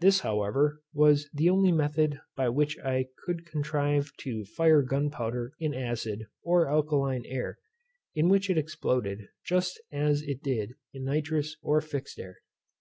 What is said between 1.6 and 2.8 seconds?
method by which